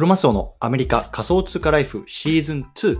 [0.00, 2.98] クロマスオのアメリカ仮想通貨ライフシーズン2。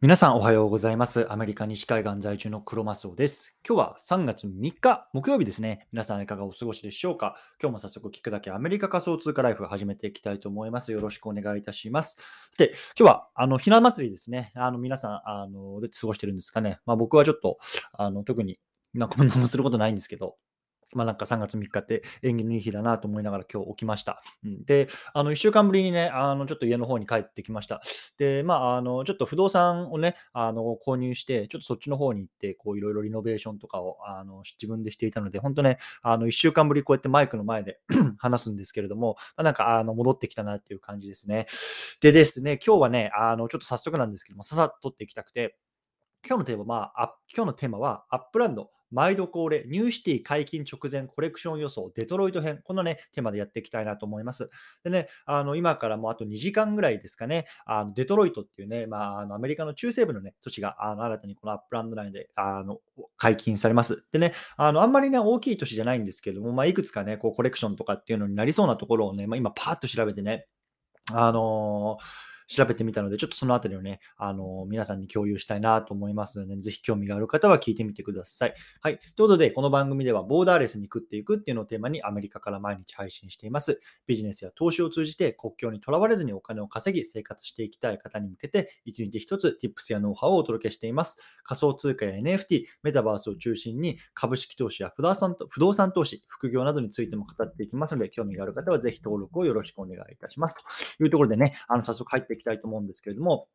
[0.00, 1.32] 皆さんおはようございます。
[1.32, 3.56] アメリカ西海岸在住のクロマスオです。
[3.64, 5.86] 今日は3月3日木曜日ですね。
[5.92, 7.36] 皆さんいかがお過ごしでしょうか？
[7.62, 10.90] 今日も早速聞くだけアメリカ仮想通貨ライフ始めていきたいと思います。
[10.90, 12.18] よろしくお願いいたします。
[12.58, 14.50] で、今日はあのひな祭りですね。
[14.56, 16.80] あの皆さんあので過ごしてるんですかね。
[16.86, 17.58] まあ僕はちょっと
[17.92, 18.58] あの特に
[18.94, 20.34] なんか何もすることないんですけど、
[20.92, 24.22] まあなんか3月3日って縁起のいい日だなと思いながら今日起きました。
[24.42, 27.80] で、あの1週間ぶりにね、あのちょっと家の方に帰ってきました。
[28.18, 37.80] で、まあ、あのちょっと不動産をね、あの購入して、ちょっとそっちの方に行って、こういろいろリノベーションとかをあの自分でしていたので、本当ね、あの1週間ぶりこうやってマイクの前で
[38.18, 41.46] 話すんですけれども、まあ、なんかあの戻ってきたなっていう感じですね。
[42.00, 45.56] でですね、今日はね、あのちょっと早速なんですけども、ささっと撮っていきたくて、
[46.26, 54.48] 今日のテーマは、今日のテーマは、 Upland、毎度恒例、 New city 解禁直前コレクション予想、デトロイト編、このね、テーマでやっていきたいなと思います。
[54.84, 62.78] でね、あの今からもうあと2時間ぐらいですかね、あのデトロイトっていうね、まあ、あのアメリカの中西部のね、都市があの新たにこの Upland 内であの
[63.18, 64.06] 解禁されます。
[64.10, 70.46] でね、あのあんまりね、大きい都市じゃないんですけども、まあ、いくつかね、こうコレクションとかっていうのになりそうなところをね、まあ、今パーッと調べてね、
[71.12, 78.54] あのー調べてみたので、ちょっとそのあたりをね、あの皆さんに共有したいなと思いますので、ぜひ興味がある方は聞いてみてください。
[78.80, 78.98] はい。
[78.98, 83.80] ということで、この番組ではボーダーレスに食っていくっていうのをテーマにアメリカから毎日配信しています。
[84.06, 91.18] ビジネスや投資を通じて国境にとらわれずにお金を稼ぎ生活していきたい方に向けて、一日一つ Tips やノウハウをお届けしています。
[91.42, 100.56] 仮想通貨や NFT、メタバースを中心に株式投資や不動産不動産投資、副業などについても語っていきますので、興味がある方はぜひ登録をよろしくお願いいたします。
[100.98, 103.48] というところでね、あの早速入っていきたいと思うんですけれども、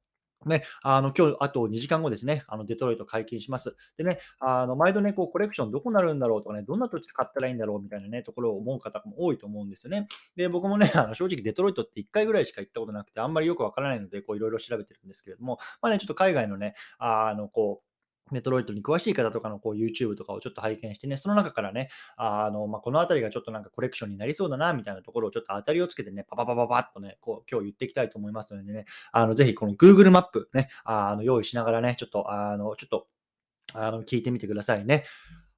[0.46, 3.76] ね、あの今日あと2時間後ですね、あのデトロイト解禁します。
[3.98, 10.08] でね、あの毎度ね、こうコレクションどこになるんだろうとかね、どんな時買ったらいいんだろうみたいなね、ところを思う方も多いと思うんですよね。
[10.38, 17.89] で、僕もね、 あの正直デトロイトって1回ぐらいしか行ったことなくて、あんまりよくわからないので、こういろいろ調べてるんですけれども、まあね、ちょっと海外のね、あのこう、
[18.32, 33.08] メトロイトに詳しい方とかのこう YouTube とかをちょっと拝見してね、その中からね、あのまあ、この辺りがちょっとなんかコレクションになりそうだなみたいなところをちょっと当たりをつけてね、パパパパパッとね、こう今日言っていきたいと思いますのでね、あのぜひこの Google マップね、あの用意しながらね、ちょっと、あのちょっと
[33.74, 35.06] あの聞いてみてくださいね。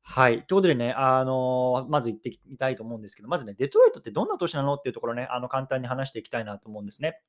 [0.03, 0.34] はい。
[0.34, 4.74] ということでね、あのまず言ってみたいと思うんですけど、まずね、デトロイトってどんな都市なの？
[4.74, 7.22] っていうところね、あの簡単に話していきたいなと思うんですね。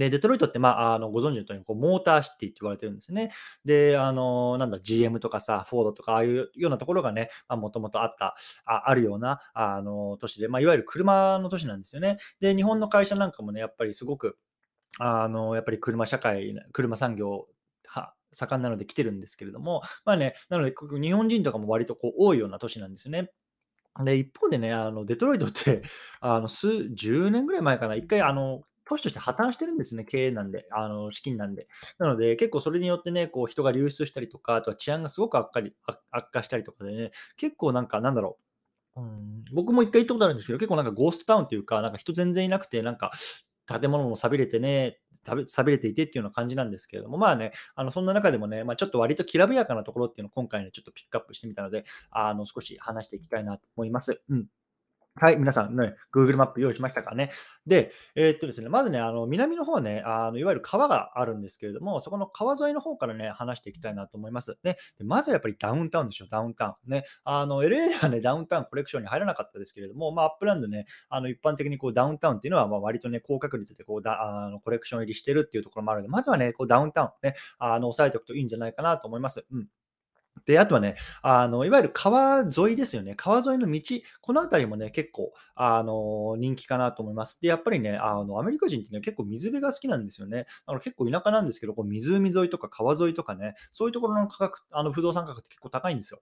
[0.00, 3.32] で、デトロイトって、まあ、あのご存知の通り、こうモーターシティって言われてるんですね。
[3.66, 8.34] で、あのなんだ、GM とかさ、フォードとか、ああいうようなところがね、もともとあった、
[8.64, 12.16] ああるようなあの都市で、まあ、いわゆる車の都市なんですよね。
[12.40, 14.38] で、日本の会社なんかもね、やっぱりすごく、
[14.98, 17.46] あのやっぱり車社会、車産業
[17.86, 23.30] は盛んなので来てるんですけれども、まあね、なので、日本人とかも割とこう多いような都市なんですよね。
[24.02, 25.82] で、一方でね、あのデトロイトって、
[26.20, 31.68] あの数10年ぐらい前かな、一回あの都市として破綻してるんですね、経営なんで、あの資金なんで。
[31.98, 35.60] なので、結構それによってね、こう人が流出したりとか、あとは治安がすごく悪化
[36.10, 38.38] 悪化したりとかでね、結構なんか、なんだろ
[38.96, 43.12] う、うん、僕も一回行ったことあるんですけど、結構なんかゴーストタウンっていうか、なんか人全然いなくて、なんか
[43.66, 54.20] 建物も錆びれてね、錆び錆びれていてっていうような感じなんですけれども、まあね、あのそんな中でもね、まあ、ちょっと割ときらびやかなところっていうのを今回ね、ちょっとピックアップしてみたので、あの少し話していきたいなと思います。
[54.28, 54.46] うん
[55.16, 57.30] はい、皆さんね、Google マップ用意しましたかね。
[57.66, 64.56] で、えーっとですね、まずね、あの南の方ねあの、いわゆる川があるんですけれども、そこの川沿いの方からね、話していきたいなと思います。
[64.62, 66.90] ね、でまずはやっぱりダウンタウンでしょ、ダウンタウン。
[66.90, 79.44] ね、あの LA ではね、ダウンタウンコレクションに入らなかったですけれども、まあ、 Upland ね、あの一般的にこうダウンタウンっていうのは、まあ割とね、高確率でこうだあのコレクション入りしてるっていうところもあるので、まずはね、こうダウンタウンね、あの押さえておくといいんじゃないかなと思います。
[79.50, 79.66] うん
[80.46, 83.14] で、あとはね、あの、いわゆる川沿いですよね。
[83.14, 83.80] 川沿いの道、
[84.22, 87.40] この辺りもね、結構、あの、人気かなと思います。
[87.40, 90.38] で、やっぱりね、あの、アメリカ人ってね、結構水辺が好きなんですよね。
[90.38, 96.20] だから結構田舎なんですけど、こう湖沿いとか川沿いとかね、そういうところの価格、あの、不動産価格って結構高いんですよ。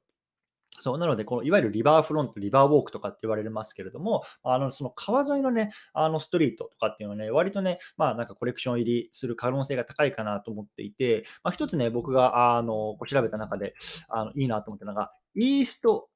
[0.81, 13.75] そうなので、このいわゆるリバーフロント、リバーウォークとかって言われますけれども、あのその川沿いのね、あのストリートとかっていうのはね、割とね、まあなんかコレクション入りする可能性が高いかなと思っていて、まあ、一つね、僕があの調べた中で
[14.09, 16.09] あのいいなと思ったのが、イースト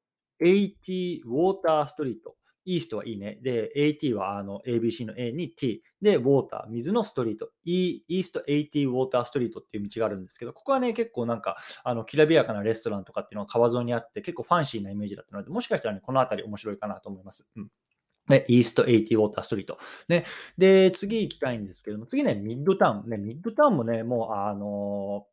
[0.42, 2.36] 80ウォーターストリート。
[2.64, 3.38] イーストはいいね。
[3.42, 5.82] で、AT はあの ABC の A に T。
[6.00, 7.50] で、ウォーター、水のストリート。
[7.64, 17.50] E イースト80ウォーターストリートっていう道があるんですけど、ここはね、結構なんか、あの、きらびやかなレストランとかっていうのが川沿いにあって、結構ファンシーなイメージだったので、もしかしたらね、この辺り面白いかなと思います。
[17.56, 17.68] うん。
[18.28, 19.78] ね、イースト80ウォーターストリート。
[20.08, 20.24] ね。
[20.56, 23.10] で、次行きたいんですけども、次ね、ミッドタウン。
[23.10, 25.26] ね、ミッドタウンもね、もう、あの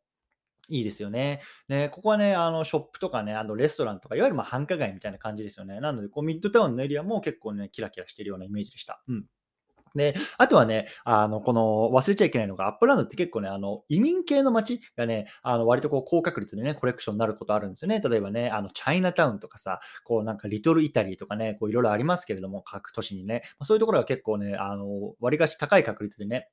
[0.70, 1.40] いいですよね。
[1.68, 5.80] ね、ここはね、あの、ショップとかね、あの、レストランとか、いわゆるまあ繁華街みたいな感じですよね。
[5.80, 9.02] なので、こう、ミッドタウンのエリアも結構ね、キラキラしてるようなイメージでした。
[9.08, 9.24] うん。
[9.94, 18.00] で、あとはね、あの、この忘れちゃいけないのが、 Upland って結構ね、あの、移民系の街がね、あの、割とこう、高確率でね、コレクションになることあるんですよね。
[18.00, 26.48] 例えばね、あの、チャイナタウンとかさ、こう、なんか、リトルイタリーとかね、こう、いろいろありますけれども、各都市にね、そういうところが結構ね、あの、割かし高い確率でね、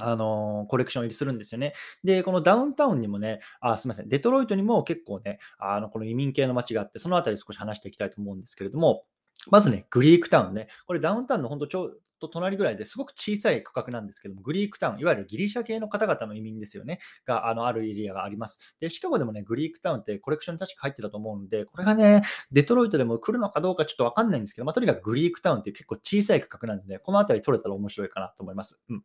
[0.00, 1.74] あのコレクション入りするんですよね。
[2.02, 9.04] で、このダウンタウンにもね、あすみません、デトロイトにも結構ね、あのこの移民系の街があって、そのあたり少し話していきたいと思うんですけれども、
[9.50, 10.68] まずね、グリークタウンね。
[10.86, 11.90] これダウンタウンの本当ちょ
[12.24, 18.60] と隣ぐらいですごく小さい区画なんですけども、グリークタウン、いわゆるギリシャ系の方々の移民ですよね、があのあるエリアがあります。
[18.80, 28.82] で、シカゴでもね、グリークタウンってコレクションに確か入ってたと思うんで、これがね、デトロイトでも来るのかどうかちょっとわかんないんですけど、まあ、とにかくグリークタウンって結構小さい区画なんでね、この辺り取れたら面白いかなと思います。
[28.88, 29.04] うん。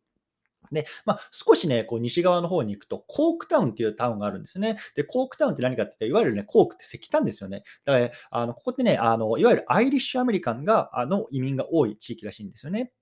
[0.72, 4.76] で、まあ、少しね、こう西側の方に行くと、コークタウンっていうタウンがあるんですよね。
[4.94, 7.62] で、コークタウンって何かって言ったら、いわゆるね、コークって石炭ですよね。
[7.84, 12.92] だから、あのここってね、あのいわゆる Irish American があの移民が多い地域らしいんですよね。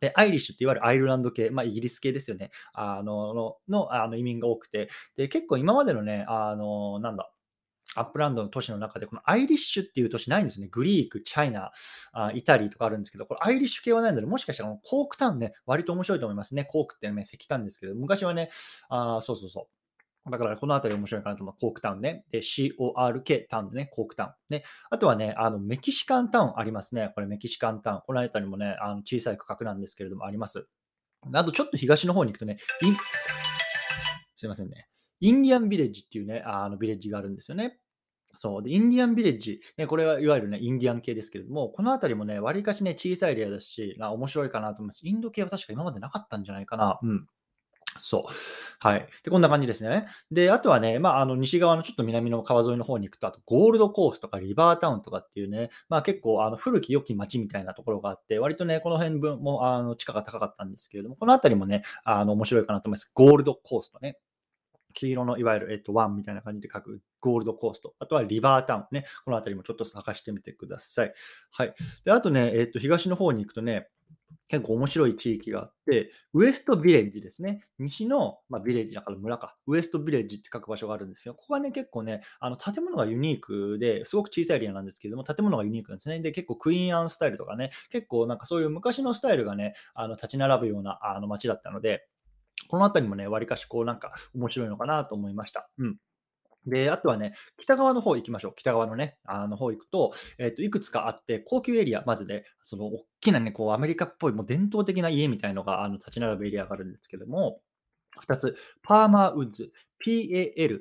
[0.00, 2.50] で、 Irish っていわゆるアイルランド系、まあ、イギリス系ですよね。
[2.74, 7.30] あの、ののあの移民が多くて、で、結構今までのね、あの、なんだ、
[7.96, 10.68] Upland の都市の中で、この Irish っていう都市ないんですね。
[10.68, 11.72] Greek、チャイナ、
[12.12, 16.64] あイタリーとかあるんですけど、これ Irish 系はないので、もしかしたらこのコークタウンね、割と面白いと思いますね。
[16.64, 18.50] コークってね、石炭ですけど、昔はね、
[18.88, 20.30] あそうそうそう。
[20.30, 21.54] だからこの辺り面白いかなと思う。
[21.60, 22.24] コークタウンね。
[22.30, 24.56] で、CORK タウンでね、コークタウン。
[24.56, 24.64] ね。
[24.90, 27.12] あとはね、あの、メキシカンタウンありますね。
[27.14, 28.00] これメキシカンタウン。
[28.04, 30.68] この辺りもね、あの小さい区画なんですけれどもあります。
[31.32, 32.56] あとちょっと東の方に行くとね、
[34.34, 34.88] すいませんね。
[35.20, 37.78] インディアンビレッジっていうね、あのビレッジがあるんですよね。
[38.36, 38.62] そう。
[38.62, 45.06] で、インディアンビレッジ、ね、これはいわゆるね、インディアン系ですけれども、この辺りもね、わりかしね、小さいエリアですし、面白いかなと思います。
[45.06, 46.98] インド系は確か今までなかったんじゃないかな。
[47.02, 47.26] うん。
[48.00, 48.32] そう。
[48.80, 49.08] はい。
[49.24, 50.06] で、こんな感じですね。
[50.30, 63.10] で、あとはね、まあ、あの、西側のちょっと南の川沿いの方に行くと、あと、ゴールドコースとかリバータウンとかっていうね、まあ、結構、あの、古き良き街みたいなところがあって、割とね、この辺分も、あの、地価が高かったんですけれども、この辺りもね、あの、面白いかなと思います。
[63.14, 64.18] ゴールドコーストね。
[64.96, 67.94] 黄色のいわゆる、えっと、ワンみたいな感じで書くゴールドコースト。
[67.98, 69.04] あとはリバータウンね。
[69.24, 71.12] この辺りもちょっと探してみてください。
[71.50, 71.74] はい。
[72.04, 73.88] で、あとね、えっと、東の方に行くとね、
[74.48, 77.64] 結構面白い地域があって、ウエストビレッジですね。
[77.78, 79.56] 西の、まあ、ビレッジだから村か。
[79.66, 86.20] ウエストビレッジって書く場所があるんですけど、ここはね、結構ね、あの建物がユニークで、すごく小さいエリアなんですけども、建物がユニークなんですね。
[86.20, 92.06] で、結構クイーンアンスタイルとかね、結構なんかそういう昔のスタイルがね、あの立ち並ぶようなあの街だったので、
[92.68, 95.68] この辺りもね、わりかしこうなんか面白いのかなと思いました。
[95.78, 95.96] うん。
[96.66, 98.52] で、あとはね、北側の方行きましょう。
[98.56, 107.60] 北側のね、あの方行くと、えっ、ー、と、いくつかあって、高級エリア、まずね、その、大きなね、こう、アメリカっぽい、もう伝統的な家みたいのが、あの、立ち並ぶエリアがあるんですけども、
[108.26, 109.72] 2つ、パーマーウッズ、
[110.04, 110.80] PALMER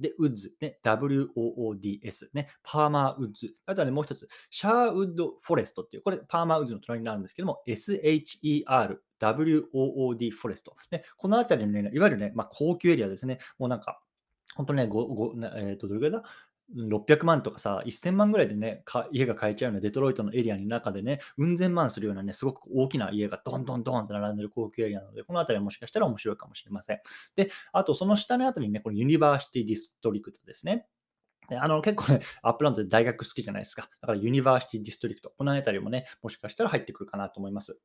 [0.00, 3.54] で、ウッズ、ね、WOODS、ね、パーマーウッズ。
[3.66, 10.76] あとはね、もう一つ、シャーウッドフォレストっていう、これ、パーマーウッズの隣になるんですけども、SHER WOOD フォレスト。
[10.90, 13.38] ね、この辺りのね、いわゆるね、まあ、高級エリアですね。
[13.58, 14.00] もうなんか、
[14.54, 16.28] 本当ね、ごごえー、とどれぐらいだ
[16.74, 18.82] ？600万とかさ、1000万ぐらいでね、
[19.12, 27.00] 家が買えちゃうようなデトロイトのエリアの中でね、うん千万するようなね、すごく大きな家がドンドンドンって並んでる高級エリアなので、この辺りはもしかしたら面白いかもしれません。
[27.36, 30.86] で、あとその下のあたりにね、このユニバーシティディストリクトですね。
[31.50, 33.88] あの結構ね、 Uplandで大学好きじゃないですか。
[34.00, 37.78] だからユニバーシティディストリクト、この辺りもね、もしかしたら入ってくるかなと思います。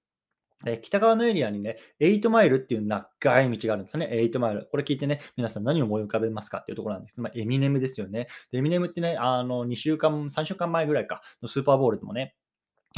[0.66, 4.10] え北側のエリアにね、8マイルっていう長い道があるんですよね。
[4.12, 4.68] 8マイル。
[4.70, 8.28] これ聞いてね、皆さん何を思い浮かべますかっていうところなんです、まあ、エミネムですよね。
[8.52, 12.36] エミネムってね、あの、2週間、3週間前ぐらいか、のスーパーボールでもね、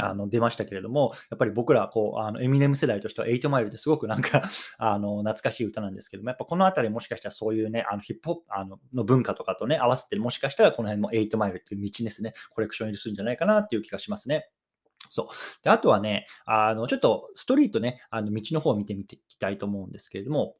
[0.00, 4.42] あの出ましたけれども、やっぱり僕ら、こう、あのエミネム世代としては、8マイルってすごくなんか
[4.78, 14.50] あの、懐かしい歌なんですけども、やっぱこのあたりもしかしたらそういうね、あのヒップホップあのの文化とかとね、合わせて、もしかしたらこの辺も8マイルっていう道ですね、コレクション入りするんじゃないかなっていう気がしますね。
[15.10, 15.26] そう。
[15.62, 20.56] で、あとはね、あの、ちょっとストリートね、あの道の方を見てみていきたいと思うんですけれども、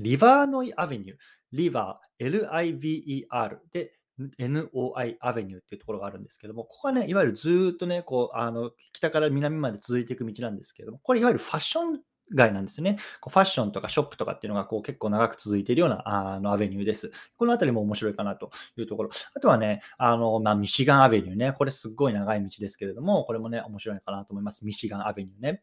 [0.00, 1.16] リバーノイアベニュー、
[1.52, 3.92] リバー、L-I-V-E-R で、
[4.38, 12.98] NOI アベニューっていうところがあるんですけども、ここはね、いわゆるずっとね、こう、あの、北から南まで続いていく道なんですけども、これいわゆるファッション街なんですね。
[13.20, 16.02] こうファッションとかショップとかっていうのがこう結構長く続いているような
[16.34, 17.10] あのアベニューです。
[17.36, 19.10] この辺りも面白いかなというところ。
[19.34, 21.52] あとはね、あのまあ、ミシガンアベニューね。
[21.52, 24.64] これすっごい長い道ですけれども、これもね、面白いかなと思います。
[24.64, 25.62] ミシガンアベニューね。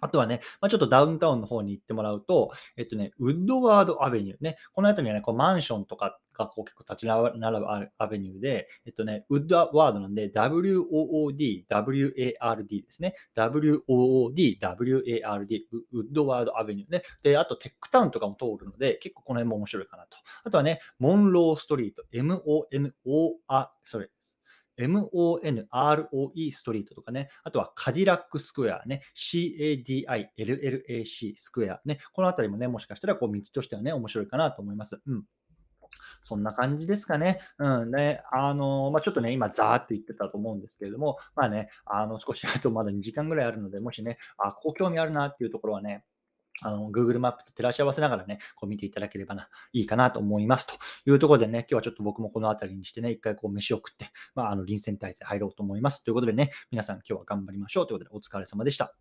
[0.00, 7.66] あとはね、まあ、ちょっとダウンタウンの方に行ってもらうと、えっとね、ウッドワードアベニューね、この辺りはね、こうマンションとかがこう結構立ち並ぶ
[7.98, 13.14] アベニューで、えっとね、ウッドワードなんで WOOD、WARD ですね。
[13.36, 15.60] WOOD、WARD、
[15.92, 17.02] ウッドワードアベニューね。
[17.22, 20.18] で、あとテックタウンとかも通るので、結構この辺も面白いかなと。
[20.44, 24.10] あとはね、モンローストリート、MONO、それ、
[24.78, 30.14] MONROE ストリートとかね、あとはカディラックスクエアね、CADILLAC
[31.36, 35.00] スクエアね、このあたりもね、もしかしたらこう道としてはね、面白いかなと思います。
[35.06, 35.24] うん。
[36.22, 37.40] そんな感じですかね。
[37.58, 46.04] うん、ね、あの、まあ、ちょっとね、今、ざーっと言ってたと思うんですけれども、まあね、あの、少しあとまだ2時間ぐらいあるので、もしね、あ、こう興味あるなっていうところはね、
[46.62, 50.66] あの、Google マップと照らし合わせながらね、こう見ていただければな、いいかなと思います。
[50.66, 50.74] と
[51.06, 56.04] いうところでね、今日はちょっと僕もこの辺りにしてね、一回こう飯を食って、まあ、あの、臨戦態勢入ろうと思います。
[56.04, 58.94] ということでね、皆さん今日は頑張りましょうということでお疲れ様でした。